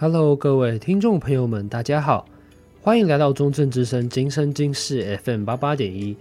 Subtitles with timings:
[0.00, 2.24] Hello，各位听众朋友们，大家好，
[2.80, 6.16] 欢迎来到中正之声今生今世 FM 八八点一。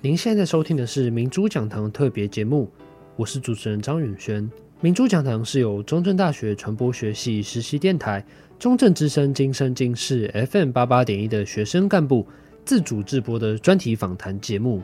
[0.00, 2.70] 您现在收听的是明珠讲堂特别节目，
[3.16, 4.48] 我是主持人张允轩。
[4.80, 8.24] 明珠讲堂是由中正大学传播学系实习电台、
[8.60, 12.24] 中正之声今生今世 FM 八八点一的学生干部
[12.64, 14.80] 自主制播的专题访谈节目。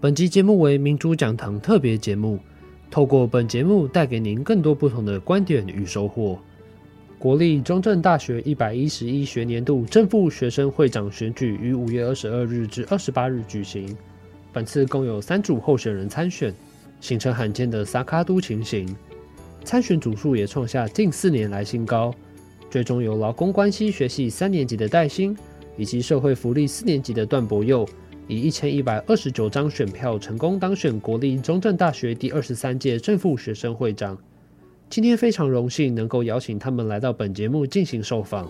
[0.00, 2.40] 本集节目为明珠讲堂特别节目，
[2.90, 6.38] 透过本节目带给您更多不同的观点与收获。
[7.24, 13.96] 国立中正大学一百一十一学年度正副学生会长选举于五月二十二日至二十八日举行。
[14.52, 16.52] 本次共有三组候选人参选，
[17.00, 18.94] 形成罕见的萨卡都情形。
[19.64, 22.14] 参选组数也创下近四年来新高。
[22.70, 25.34] 最终由劳工关系学系三年级的戴新，
[25.78, 27.88] 以及社会福利四年级的段博佑，
[28.28, 34.14] 以一千一百二十九张选票成功当选国立中正大学第二十三届正副学生会长。
[34.94, 38.48] 今天非常荣幸能够邀请他们来到本节目进行受访。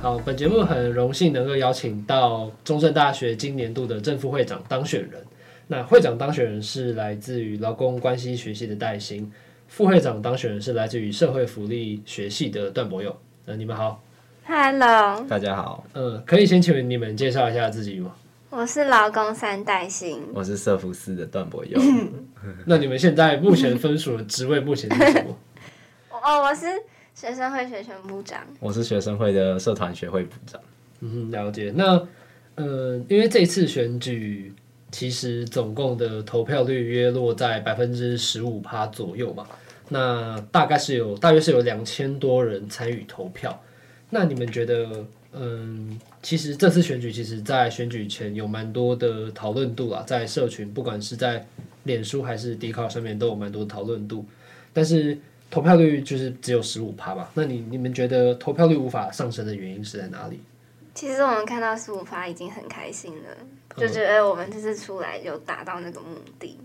[0.00, 5.22] 好，本节目很荣幸能够邀请到中正大学今年度的正副会长当选人。
[5.68, 9.30] 那会长当选人是来自于劳工关系学系的戴新。
[9.72, 13.18] 副会长当选人是来自于社会福利学系的段博友。
[13.46, 14.04] 呃，你们好
[14.44, 15.82] ，Hello，大家好。
[15.94, 18.14] 呃，可以先请你们介绍一下自己吗？
[18.50, 21.80] 我是劳工三代新，我是社福司的段博友。
[22.66, 25.34] 那你们现在目前分属的职位目前是什么？
[26.22, 26.66] 哦，我是
[27.14, 30.60] 学生会学生部长，我是学生会的社团学会部长。
[31.00, 31.72] 嗯，了解。
[31.74, 32.06] 那
[32.56, 34.52] 呃，因为这次选举。
[34.92, 39.48] 其实总共的投票率约落在百分之十五趴左右嘛，
[39.88, 43.60] 那大概是有大约是有两千多人参与投票。
[44.10, 51.44] 那你们觉得，嗯，其实这次选举其实在选举前有蛮多的讨论度啦，在社群不管是在
[51.84, 54.24] 脸书还是 d 卡上面都有蛮多讨论度，
[54.74, 55.18] 但是
[55.50, 57.30] 投票率就是只有十五趴吧？
[57.32, 60.38] 那你你们觉得投票率无法上升的原因是在哪里？
[60.94, 63.28] 其实我们看到十五趴已经很开心了。
[63.76, 66.60] 就觉得我们这次出来有达到那个目的，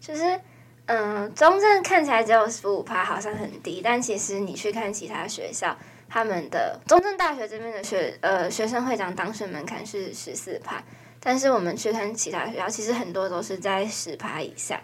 [0.00, 0.40] 就是，
[0.86, 5.76] 嗯、中正看起来只有十五趴，好像很低，但其实你去看其他学校，
[6.08, 10.82] 他们的中正大学这边的学呃学生会长当选门槛是十四趴，
[11.20, 14.80] 但是我们去看其他学校，其实很多都是在十趴以下。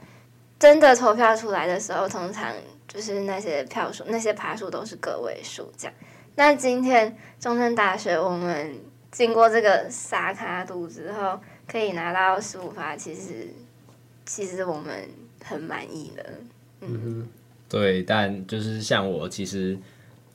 [0.59, 2.53] 真的投票出来的时候，通常
[2.87, 5.95] 就是那些票数、那些趴数都是个位数这样。
[6.35, 8.79] 那今天中正大学我们。
[9.13, 13.49] 经过这个萨卡度之后，可以拿到十五发，其实
[14.27, 15.09] 其实我们
[15.43, 16.25] 很满意的。
[16.83, 17.27] 嗯，
[17.69, 19.79] 对，但就是像我，其实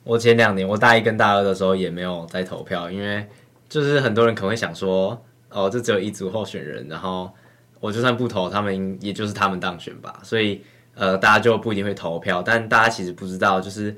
[0.02, 3.24] 我前两年我大一跟大二的时候也没有在投票，因为
[3.68, 7.30] 就是很多人可能会想说，哦，这只有一组候选人，然后
[7.78, 12.42] 我就算不投，他们也就是他们当选吧，所以呃，大家就不一定会投票。
[12.42, 13.96] 但大家其实不知道，就是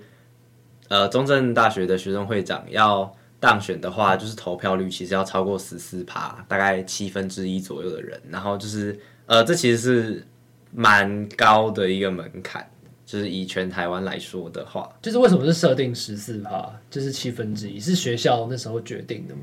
[0.89, 3.11] 呃，中正大学的学生会长要。
[3.45, 8.19] 当选的话，就是投票率其实要超过十四趴，大概七分之一左右的人。
[8.31, 10.27] 然后就是，呃，这其实是
[10.73, 12.67] 蛮高的一个门槛，
[13.05, 19.43] 就是以全台湾来说的话，就是为什么是设定十四趴，就是七分之一，是学校那时候决定的吗？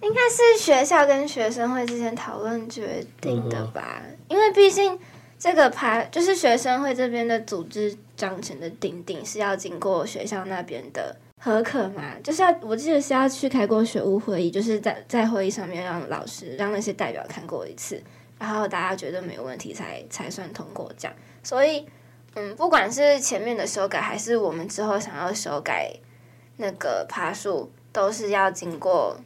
[0.00, 4.98] 应该是学校跟学生会之间讨论决定的吧，嗯、因为毕竟
[5.38, 11.14] 这个趴就是学生会这边的组织章程的定定是要经过学校那边的。
[11.44, 12.14] 何可嘛？
[12.22, 18.00] 就是要我记得是要去开过学务会议，就是在在会议上面让老师让那些代表看过一次，
[18.38, 21.16] 然后大家觉得没有问题才才算通过这样。
[21.42, 21.84] 所以，
[22.36, 25.92] 嗯，不管是前面的修改，还是我们之后想要修改
[26.58, 29.18] 那个爬树，都是要经过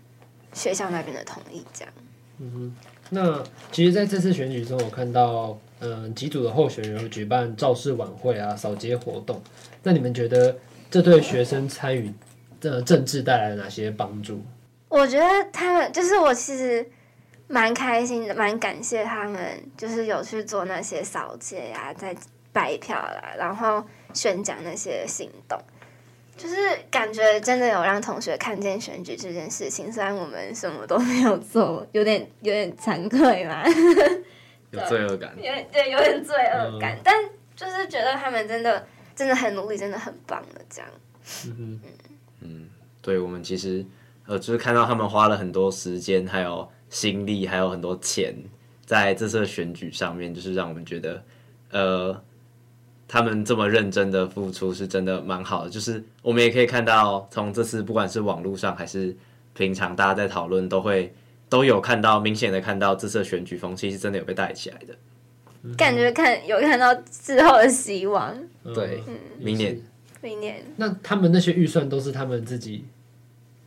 [0.55, 1.93] 学校那边的同意这样。
[2.39, 2.75] 嗯，
[3.11, 9.43] 那其实在这次选举中，我看到嗯几组的候选人举办造势晚会啊、扫街活动，
[9.83, 10.57] 那你们觉得？
[10.91, 12.13] 这对学生参与
[12.61, 14.43] 的政治带来了哪些帮助？
[14.89, 16.89] 我觉得他们就是我其实
[17.49, 19.41] 蛮开心的，蛮感谢他们，
[19.77, 22.15] 就是有去做那些扫街呀、啊，在
[22.53, 23.85] 拜票啦，然后
[24.15, 25.61] 宣讲那些行动，
[26.37, 26.55] 就是
[26.89, 29.93] 感觉真的有让同学看见选举这件事情。
[29.93, 33.65] 虽然我们什么都没有做，有点有点惭愧嘛，
[34.71, 37.15] 有罪恶感，有对有点罪恶感，嗯、但
[37.57, 38.87] 就是觉得他们真的。
[39.17, 40.91] 真的很努力，真的很棒的这样。
[41.47, 41.81] 嗯
[42.41, 42.69] 嗯，
[43.03, 43.85] 对，我们其实
[44.27, 48.35] 呃，就是看到他们花了很多时间，还有心力，还有很多钱
[48.85, 51.25] 在这次选举上面，就是让我们觉得
[51.71, 52.23] 呃，
[53.09, 55.71] 他们这么认真的付出是真的蛮好的。
[55.71, 59.17] 就是我们也可以看到，从这次不管是网络上还是
[59.55, 61.13] 平常大家在讨论，都会
[61.49, 64.95] 都有看到明显的看到这次选举风气是真的有被带起来的。
[65.77, 68.37] 感觉看有看到之后的希望。
[68.75, 69.01] 对，
[69.39, 69.81] 明年，
[70.21, 70.65] 明年。
[70.77, 72.85] 那他们那些预算都是他们自己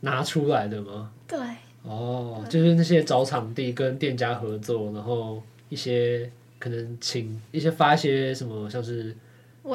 [0.00, 1.10] 拿出来的吗？
[1.26, 1.38] 对。
[1.82, 9.16] 哦，就是那些找场地跟店家合作，然后一些可能请一些发一些什么，像是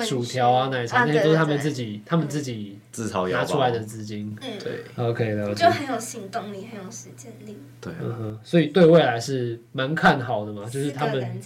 [0.03, 4.37] 薯条啊、奶茶那些，都是他们自己他们自己自掏腰包拿出来的资金。
[4.39, 7.57] 对，OK 的，就很有行动力，很有实践力。
[7.81, 11.41] 对，嗯哼，所以对未来是蛮看好的嘛，就是他们。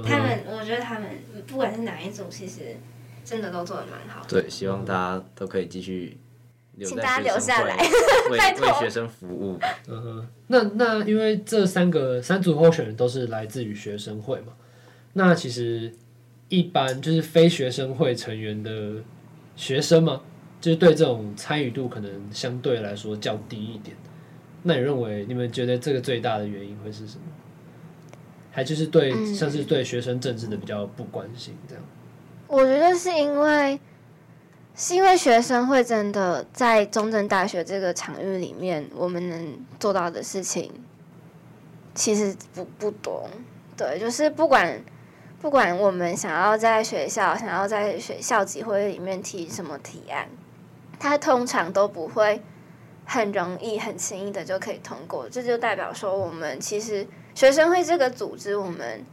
[0.00, 1.10] 他们，我觉得他们
[1.46, 2.76] 不管是哪一组，其实
[3.24, 4.28] 真的都做的蛮好的。
[4.40, 6.16] 对，希望大家都可以继续
[6.76, 7.76] 留请大家留下来，
[8.30, 9.58] 为为学生服务。
[9.88, 14.54] 嗯哼，那那因为这三个三组候选人都是来自于学生会嘛，
[15.12, 15.92] 那其实
[16.48, 18.94] 一般就是非学生会成员的
[19.56, 20.22] 学生嘛，
[20.60, 23.96] 就是对这种参与度可能相对来说较低一点。
[24.62, 27.24] 那你认为你们觉得这个最大的原因会是什么？
[28.54, 31.82] 还就是对，像是对学生政治的比较不关心这样。
[32.46, 33.80] 我觉得是因为，
[34.76, 40.70] 是因为学生会真的在中正大学这个场域里面，我们能做到的事情
[41.94, 43.26] 其实不不多。
[43.74, 44.78] 对，就是不管
[45.40, 50.28] 不管我们想要在学校想要在学校集会里面提什么提案，
[50.98, 52.42] 它通常都不会
[53.06, 55.26] 很容易、很轻易的就可以通过。
[55.26, 57.06] 这就代表说，我们其实。
[57.34, 59.04] 学生会这个组织，我们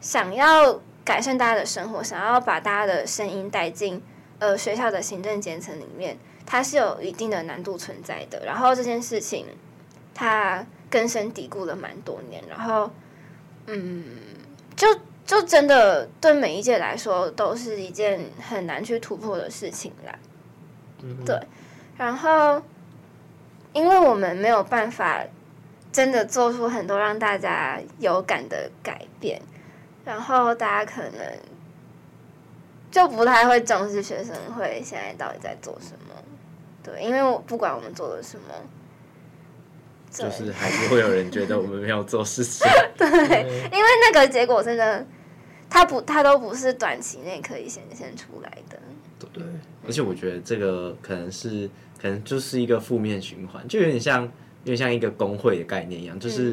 [0.00, 4.02] 想要改善大家的生活，想要把大家的声音带进
[4.40, 8.44] 呃学校的行政阶层里面，它是有一定的难度存在的。
[8.44, 9.46] 然后这件事情，
[10.12, 12.90] 它根深蒂固了蛮多年，然后
[13.66, 14.04] 嗯，
[14.74, 14.88] 就
[15.24, 20.18] 就真的对每一届来说都是一件很难去突破的事情啦。
[21.02, 21.40] 嗯，对，
[21.96, 22.60] 然后
[23.72, 25.22] 因为我们没有办法。
[25.96, 29.40] 真的做出很多让大家有感的改变，
[30.04, 31.38] 然后大家可能
[32.90, 36.22] 就不太会重视学生会现在到底在做什么。
[36.82, 38.44] 对，因为我不管我们做了什么，
[40.10, 42.68] 就是还是会有人觉得我们没有做事情。
[42.98, 45.06] 对，因为那个结果真的，
[45.70, 48.78] 它不，它都不是短期内可以显现出来的。
[49.32, 49.42] 对，
[49.86, 54.30] 而且我觉得这个可能是，可能就是一个负面循环，就有点像。
[54.66, 56.50] 因为像一个工会的概念一样，就是，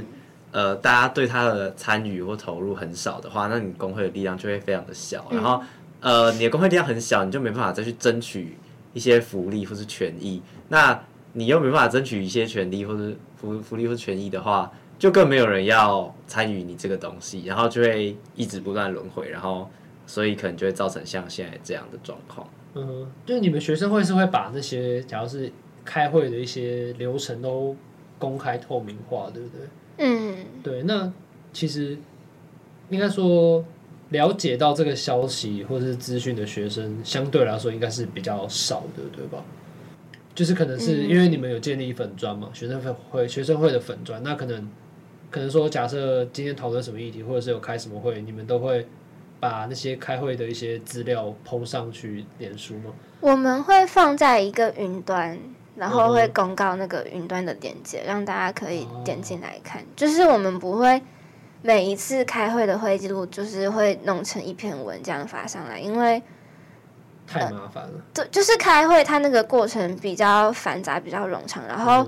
[0.51, 5.25] 嗯、呃，大家对他的参与或投入很少的话，那你工会的力量就会非常的小。
[5.31, 5.63] 嗯、然后，
[5.99, 8.55] 呃，你的工会力量很小，你就没办法再去争取
[8.93, 10.39] 一些福利或是权益。
[10.69, 19.67] 那你又没办法争取一些权利或是福福利或权益的话，就更没有人要参与你这个东西，然后就会一直不断轮回，然后
[20.05, 22.47] 所以可能就会造成像现在这样的状况。
[22.75, 25.51] 嗯，就是你们学生会是会把那些，假如是
[25.83, 27.75] 开会的一些流程都。
[28.19, 29.67] 公开透明化，对不对？
[29.97, 30.83] 嗯，对。
[30.83, 31.11] 那
[31.51, 31.97] 其实
[32.89, 33.63] 应该说，
[34.09, 39.43] 了解到这个消息或者是资讯的学生，相对来说应该是比较少的，对吧？
[40.35, 42.81] 就是可能是因为你们有建立粉专嘛，学生
[43.11, 44.67] 会学生会的粉专，那可能
[45.29, 48.87] 可能说，假设今天讨论什么议题，或者是有开什么会，你们都会
[49.39, 52.93] 把那些开会的一些资料 PO 上去脸书吗？
[53.19, 55.37] 我们会放在一个云端。
[55.75, 59.83] 然后会公告那个云端的链接，让大家可以点进来看。
[59.95, 61.01] 就是我们不会
[61.63, 66.21] 每一次开会的会议记录，就是会弄成一篇文这样发上来，因为
[67.25, 67.93] 太麻烦了。
[68.13, 71.65] 对，就是开会它那个过程比较繁杂，比较冗长。
[71.65, 72.07] 然后，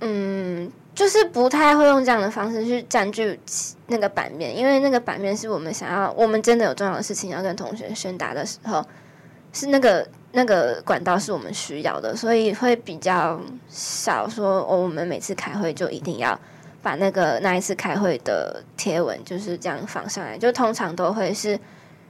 [0.00, 3.40] 嗯，就是不太会用这样的方式去占据
[3.86, 8.84] 那个版面，因为那个版面是我们想要，我们真的有重要的事情要跟同学宣达的时候，
[9.54, 10.06] 是那个。
[10.32, 16.38] 那个管道是我们需要的，所以会比较少说，哦，我们每次开会就一定要
[16.82, 20.36] 把那个那一次开会的贴文就是这样放上来。
[20.36, 21.58] 就通常都会是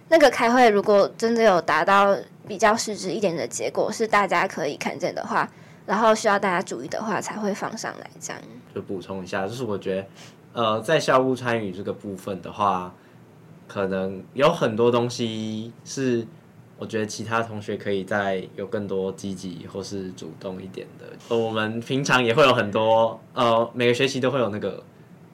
[0.09, 5.49] 那个开会，如果真的有达到比较实质一点的结果，是大家可以看见的话，
[5.87, 8.11] 然后需要大家注意的话，才会放上来。
[8.19, 8.43] 这样
[8.75, 10.07] 就补充一下，就是我觉得，
[10.55, 12.93] 呃，在校务参与这个部分的话，
[13.69, 16.27] 可能有很多东西是。
[16.78, 21.06] 我觉得其他同学可以再有更多积极或是主动一点的。
[21.28, 24.82] 呃我们平常也会有很多，呃，每个学期都会有那个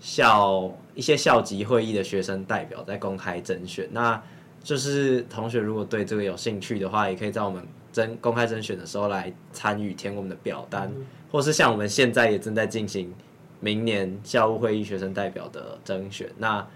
[0.00, 3.86] 校一些校级会议的学生代表在公开甄选。
[3.92, 4.20] 那
[4.62, 10.90] 就是同学如果对这个有兴趣的话，也可以在我们甄公开甄选的时候来参与填我们的表单，
[11.30, 13.12] 或是像我们现在也正在进行
[13.60, 16.30] 明年校务会议学生代表的甄选。
[16.38, 16.66] 那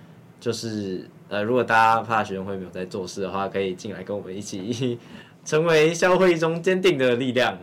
[0.41, 4.99] 就是呃，如果大家怕学生会没有在做事的话，可以进来跟我们一起
[5.45, 7.59] 成为校会中坚定的力量。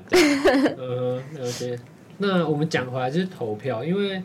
[0.77, 1.77] 呃， 了解。
[2.17, 4.21] 那我们讲回来就是投票，因为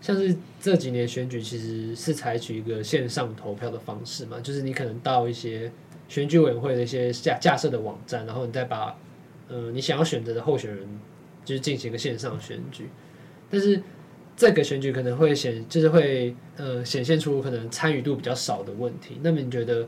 [0.00, 5.70] 像是这几年选举其实是采取一个线上投票的方式嘛，就是你可能到一些
[6.08, 8.96] 选举委员会的一些架架设的网站，然后你再把
[9.48, 10.86] 呃你想要选择的候选人
[11.44, 12.88] 就是进行一个线上选举，
[13.50, 13.82] 但是
[14.36, 19.20] 这个选举可能会显就是会呃显现出可能参与度比较少的问题。
[19.22, 19.86] 那么你觉得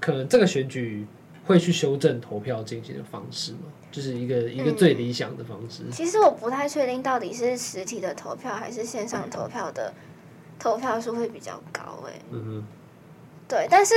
[0.00, 1.06] 可能这个选举
[1.44, 3.58] 会去修正投票进行的方式吗？
[3.92, 5.82] 就是一个一个最理想的方式。
[5.84, 9.92] 嗯，其实我不太确定到底是实体的投票还是线上投票的
[10.58, 12.20] 投票数会比较高诶。
[12.30, 12.64] 嗯哼。
[13.48, 13.94] 对，但是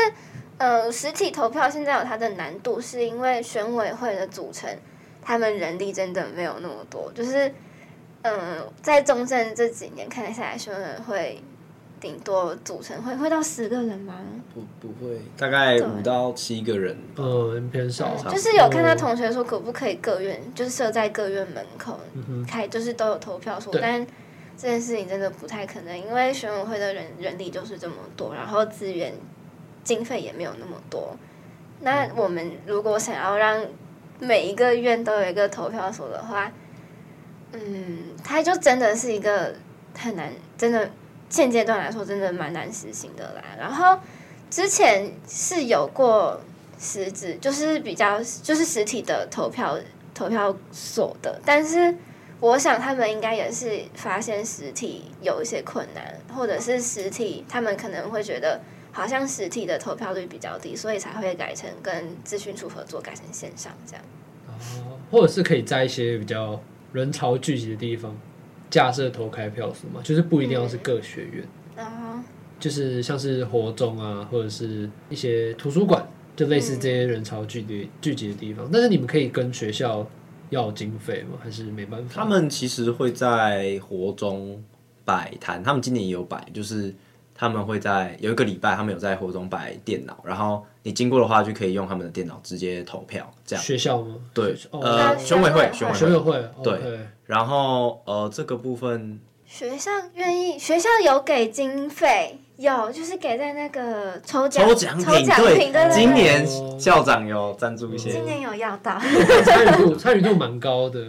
[0.60, 4.70] 呃，实体投票现在有它的难度，是因为选委会的组成，
[5.24, 7.12] 他们人力真的没有那么多。
[7.16, 7.52] 就是
[8.22, 11.42] 嗯，呃，在中正这几年看下来，选委会。
[12.02, 14.16] 顶多组成会会到十个人吗？
[14.54, 18.16] 不不会，大概五到七个人，嗯，偏少。
[18.32, 22.00] 就是有看到同学说，可不可以各院就是设在各院门口
[22.48, 24.08] 开，就是都有投票所，但
[24.58, 29.12] 这件事情真的不太可能，因为选委会的人人力就是这么多，然后资源
[29.84, 31.18] 经费也没有那么多。
[31.82, 33.62] 那我们如果想要让
[34.20, 36.50] 每一个院都有一个投票所的话，
[37.54, 39.54] 嗯，它就真的是一个
[39.98, 40.90] 很难，真的。
[41.32, 43.44] 现阶段来说，真的蛮难实行的啦。
[43.56, 44.00] 然后
[44.50, 46.42] 之前是有过
[46.80, 49.78] 实质，就是比较就是实体的投票
[50.12, 51.96] 投票所的，但是
[52.40, 58.60] 我想他们应该也是发现实体有一些困难，或者是实体他们可能会觉得
[58.92, 64.04] 好像实体的投票率比较低，所以才会改成跟资讯处合作，改成线上这样。
[64.48, 66.60] 哦，或者是可以在一些比较
[66.94, 68.16] 人潮聚集的地方。
[68.72, 71.44] 架设投开票所嘛，就是不一定要是各学院，
[71.76, 72.24] 嗯，
[72.60, 78.70] 就是像是活中啊，或者是一些图书馆，就类似这些人潮聚集聚集的地方。
[78.72, 80.08] 但是你们可以跟学校
[80.52, 81.40] 要经费吗？
[81.42, 82.22] 还是没办法？
[82.22, 84.64] 他们其实会在活中
[85.04, 86.94] 摆摊，他们今年也有摆，就是
[87.40, 93.32] 他们会在有一个礼拜，他们有在活动摆电脑，然后你经过的话就可以用他们的电脑直接投票。
[93.46, 94.16] 这样学校吗？
[94.34, 97.00] 对，呃，选委会，选委会，对。
[97.26, 106.46] 然后，呃，这个部分学校愿意，学校有给经费，有就是给在那个抽奖抽奖品，抽奖品对，今年
[106.78, 109.00] 校长有赞助一些，今年有要到，
[109.46, 111.06] 参与度参与度蛮高的，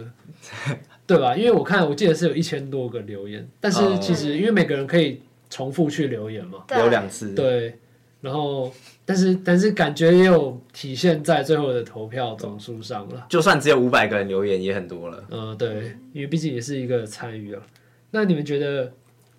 [1.05, 1.35] 对吧？
[1.35, 5.21] 因为我看我记得是有一千多个留言，但是其实因为每个人可以
[5.51, 7.75] 重复去留言嘛，留两次，对，
[8.21, 8.73] 然后。
[9.03, 13.25] 但是，但是感觉也有体现在最后的投票总数上了。
[13.27, 15.21] 就算只有五百个人留言，也很多了。
[15.29, 17.61] 嗯，对，因为毕竟也是一个参与啊。
[18.11, 18.89] 那你们觉得，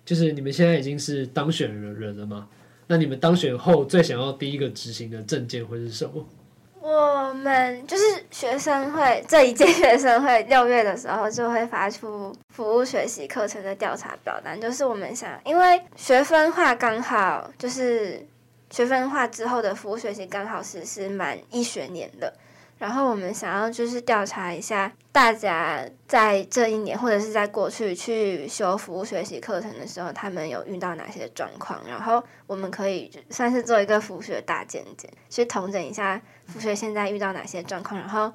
[0.05, 2.47] 就是你们现在已经是当选人了吗？
[2.85, 6.23] 那你们当选后最想要第一个执行的证件会是什么？
[6.83, 18.27] 我们就是学生会这一届学生会六月的时候就会发出服务学习课程的调查表单，就是我们想，因为学分化刚好就是。
[18.69, 22.33] 学分化之后的服务学习刚好是是满一学年的，
[22.83, 38.29] 然后我们想要就是调查一下大家在这一年或者是在过去去修服务学习课程的时候，他们有遇到哪些状况，然后我们可以算是做一个服学大检检，去统整一下服学现在遇到哪些状况，然后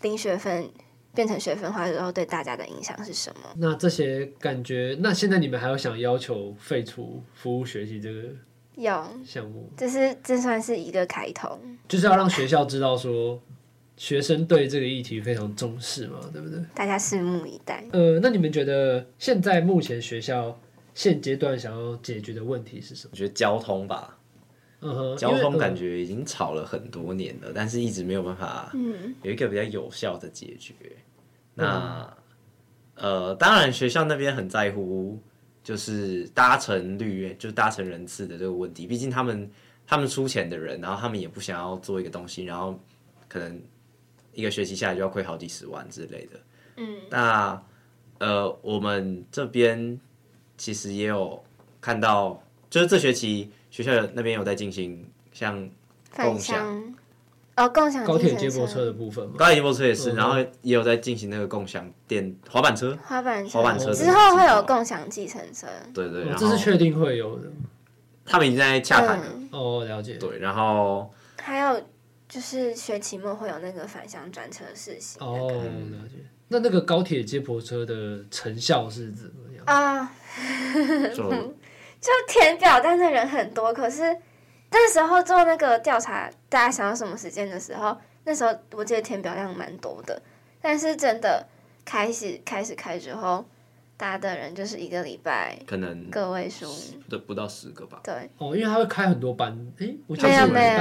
[0.00, 0.68] 零学分
[1.14, 3.50] 变成学分化之后对大家的影响是什么？
[3.58, 8.20] 那这些感觉，那现在你们还有想要求废除服务学习这个？
[8.74, 11.56] 有项目，这是这算是一个开头，
[11.86, 13.38] 就是要让学校知道说，
[13.96, 16.58] 学生对这个议题非常重视嘛，对不对？
[16.74, 17.84] 大家拭目以待。
[17.92, 20.58] 呃，那你们觉得现在目前学校
[20.94, 23.10] 现阶段想要解决的问题是什么？
[23.12, 24.18] 我觉得交通吧，
[24.80, 30.74] 嗯哼，交通感觉已经吵了很多年了，但是一直没有办法，嗯，有一个比较有效的解决。
[31.54, 32.16] 那，
[32.96, 35.18] 呃，当然学校那边很在乎。
[35.64, 38.84] 就是搭乘率，就是搭乘人次的这个问题。
[38.84, 39.48] 毕竟他们
[39.86, 42.76] 他们出钱的人，然后他们也不想要做一个东西，然后
[43.28, 43.62] 可能
[44.34, 46.40] 一个学期下来就要亏好几十万之类的。
[46.76, 47.62] 嗯，那
[48.18, 49.98] 呃，我们这边
[50.56, 51.42] 其实也有
[51.80, 55.68] 看到，就是这学期学校那边有在进行像
[56.16, 56.94] 共享。
[57.54, 67.48] 哦，共享高铁接驳车的部分嘛，高铁接驳车也是，然后也有在进行那个共享电滑板车，滑板滑板车之后会有共享计程车，对对，这是确定会有的，
[68.24, 71.12] 他们已经在洽谈了，哦，了解，对，然后
[71.42, 71.82] 还有
[72.32, 76.16] 就是学期末会有那个返乡专车试行，哦，了解，
[76.48, 80.14] 那那个高铁接驳车的成效是怎么样啊？
[81.12, 84.16] 就填表单的人很多，可是。
[84.74, 90.22] 那时候做那个调查，大家想要什么时间的时候，那时候我记得填表量蛮多的，
[90.62, 91.46] 但是真的
[91.84, 93.44] 开始开始开之后。
[94.02, 96.66] 答的人就是一个礼拜，可能个位数，
[97.08, 98.00] 对，不到十个吧。
[98.02, 100.80] 对，哦，因为他会开很多班，诶，我没有没有，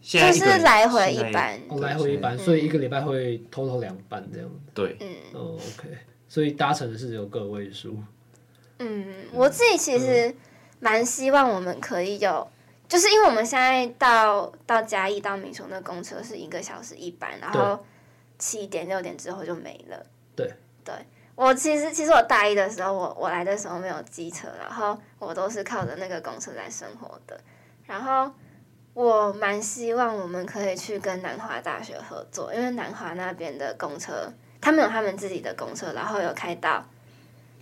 [0.00, 4.50] 就是来回一班，哦，来回一班，所以一个礼拜会偷偷两班这样。
[4.72, 8.02] 对，嗯，哦，OK，所以搭乘的是只有个位数。
[8.78, 10.34] 嗯，我自己其实
[10.80, 12.48] 蛮希望我们可以有，
[12.88, 17.84] 就是因为我们现在到到嘉义到民雄的公车是一个小时一班，然后
[18.38, 20.06] 七点六点之后就没了。
[20.34, 20.50] 对
[20.82, 20.94] 对。
[21.34, 27.40] 我其实，其实我大一的时候，我我来的时候没有机车，然后我都是靠着那个公车来生活的。
[27.86, 28.30] 然后
[28.94, 36.84] 我蛮希望我们可以去跟南华大学合作，因为南华那边的公车，他们有他们自己的公车，然后有开到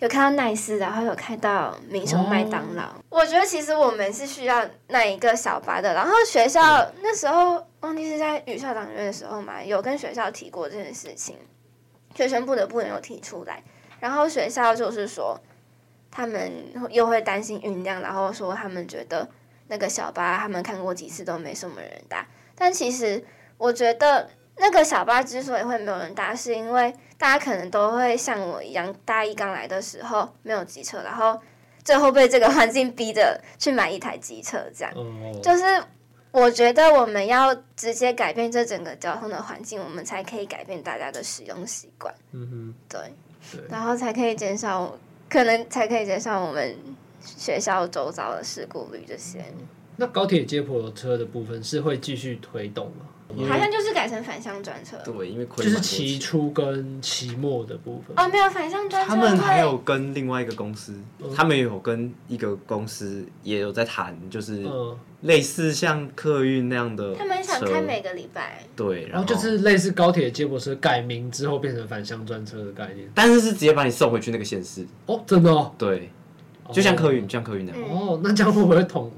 [0.00, 2.84] 有开到奈斯，然后有开到民雄麦当劳。
[3.10, 3.20] Oh.
[3.20, 5.94] 我觉得其实我们是需要那一个小巴的。
[5.94, 11.36] 然后学校那时候忘记是在语校长院的时候嘛，有跟学校提过这件事情。
[12.20, 13.62] 学生部的部门有提出来，
[13.98, 15.40] 然后学校就是说，
[16.10, 16.52] 他们
[16.90, 19.26] 又会担心酝酿，然后说他们觉得
[19.68, 22.26] 那个小巴他们看过几次都没什么人搭。
[22.54, 23.24] 但其实
[23.56, 31.40] 我觉得那个小巴之所以会没有人搭，是因为大家可能都会像我一样，大一刚来的时候没有机车，然后
[31.82, 34.92] 最后被这个环境逼着去买一台机车，这样
[35.42, 35.64] 就是。
[36.32, 42.14] 我觉得我们要直接改变这整个交通的环境，我们才可以改变大家的使用习惯。
[42.32, 43.00] 嗯哼，对，
[43.52, 44.96] 对，然后才可以减少，
[45.28, 46.76] 可能才可以减少我们
[47.20, 49.44] 学校周遭的事故率这些。
[49.96, 53.06] 那高铁接驳车的部分是会继续推动吗？
[53.49, 59.08] 好像就是改成反向专车，对，因为就是期初跟期末的部分哦，没有反向专车。
[59.08, 64.68] 他们还有跟另外一个公司，嗯、他们有跟一个公司也有在谈，就是
[65.22, 67.14] 类似像客运那样的。
[67.14, 76.10] 他们想开每个礼拜，对，然后就是类似高铁接驳车改名之后变成返乡专车的概念，但是是直接把你送回去那个县市哦，真的哦，对，
[76.72, 77.82] 就像客运，就像客运那样。
[77.90, 79.12] 哦，那这样会不会统？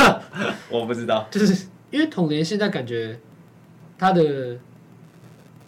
[0.70, 3.18] 我不知道，就是因为统联现在感觉。
[4.02, 4.56] 他的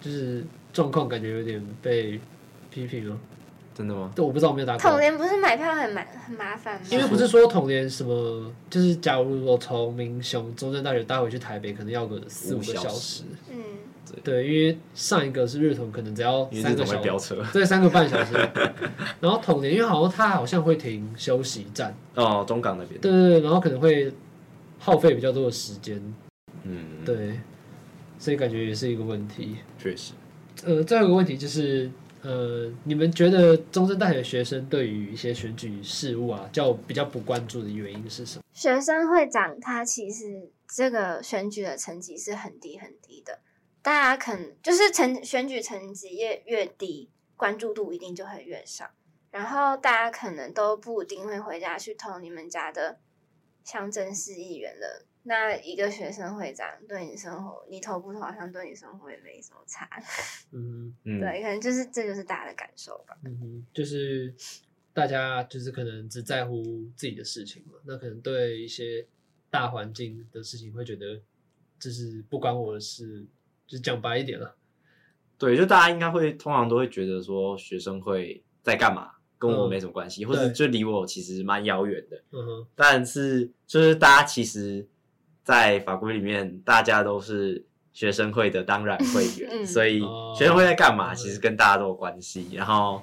[0.00, 0.42] 就是
[0.72, 2.18] 状况，感觉有点被
[2.70, 3.14] 批评了。
[3.82, 4.10] 真的吗？
[4.14, 4.76] 对，我不知道有没有打。
[4.78, 6.86] 统联不是买票很麻很麻烦吗？
[6.90, 13.24] 因为不是说统联什么，就是假如我从民雄中正大学搭回去台北，可能要个四五个小时。
[13.50, 13.56] 嗯，
[14.22, 17.36] 对，因为上一个是日统，可能只要三个小时。
[17.52, 18.34] 对，三个半小时。
[19.20, 21.92] 然后统联，因为好像它好像会停休息站。
[22.14, 23.00] 哦，中港那边。
[23.00, 24.12] 对对对，然后可能会
[24.78, 26.00] 耗费比较多的时间。
[26.62, 27.40] 嗯，对。
[28.18, 30.12] 所以感觉也是一个问题，确实。
[30.64, 31.90] 呃，最后一个问题就是，
[32.22, 38.44] 呃，你们觉得中正大学学生对于一些选举事务啊，较比较不关注的原因是什么？
[38.52, 43.40] 学生会长他其实这个选举的成绩是很低很低的，
[43.82, 48.90] 大家可能就是成选举成绩越越低，关注度一定就会越少，
[49.32, 53.00] 然后大家可能都不一定会回家去投你们家的
[53.64, 55.06] 乡镇市议员了。
[55.24, 59.88] 那一个学生会长对你生活，你投不投好像对你生活也没什么差。
[60.50, 63.16] 嗯嗯，对，可能就是这就是大家的感受吧。
[63.24, 64.34] 嗯哼，就是
[64.92, 66.64] 大家就是可能只在乎
[66.96, 69.06] 自己的事情嘛，那可能对一些
[69.48, 71.20] 大环境的事情会觉得
[71.78, 73.24] 就是不关我的事，
[73.68, 74.56] 就是讲白一点了。
[75.38, 82.20] 对，就大家应该会通常都会觉得说学生会在干嘛，跟我没什么关系，嗯、或者就离我其实蛮遥远的。
[82.32, 84.84] 嗯哼，但是就是大家其实。
[85.42, 90.00] 在法规里面，大家都是学生会的当然会员，嗯、所以
[90.36, 92.48] 学生会在干嘛，其实跟大家都有关系。
[92.52, 93.02] 然后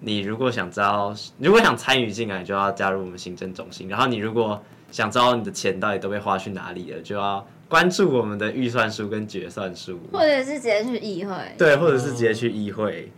[0.00, 3.88] 你如果想知道，如果想参与进来，就要加入我们行政中心。
[3.88, 4.60] 然后你如果
[4.90, 11.34] 想知道你的钱到底都被花去哪里了，就要关注我们的预算书跟决算书，或者是直接去议会。
[11.58, 13.12] 对，或者是直接去议会。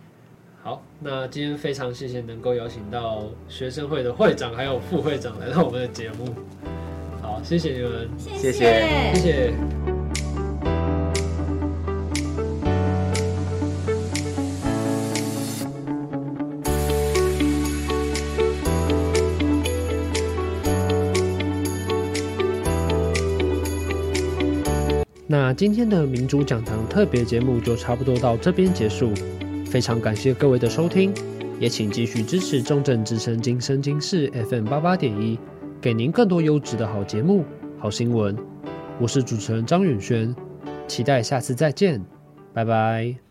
[0.61, 6.35] 好，那今天非常谢谢能够邀请到学生会的会长还有副会长来到我们的节目。
[7.39, 9.53] 好，谢谢你们，谢谢，谢谢。
[25.25, 29.13] 那今天的民主讲堂特别节目就差不多到这边结束，
[29.65, 31.13] 非常感谢各位的收听，
[31.59, 35.39] 也请继续支持中正之声今生今世 FM 八八点一。
[35.81, 37.45] 给您更多优质的好节目、
[37.77, 38.35] 好新闻，
[38.99, 40.35] 我是主持人张允轩，
[40.87, 42.03] 期待下次再见，
[42.53, 43.28] 拜拜。